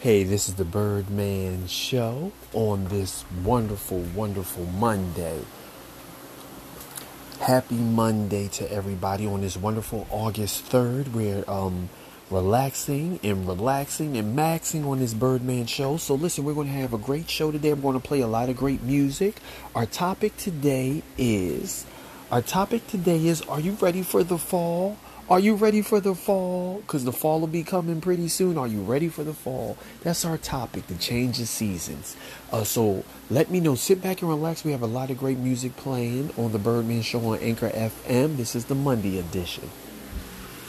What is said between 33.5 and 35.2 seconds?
me know. Sit back and relax. We have a lot of